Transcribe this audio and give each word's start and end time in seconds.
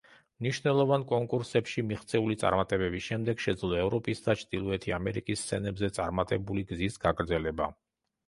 მნიშვნელოვან 0.43 1.03
კონკურსებში 1.09 1.81
მიღწეული 1.89 2.37
წარმატებების 2.43 3.05
შემდეგ 3.09 3.43
შეძლო 3.45 3.77
ევროპის 3.81 4.23
და 4.29 4.35
ჩრდილოეთი 4.41 4.95
ამერიკის 4.99 5.43
სცენებზე 5.45 5.91
წარმატებული 5.99 6.65
გზის 6.73 6.97
გაგრძელება. 7.07 7.69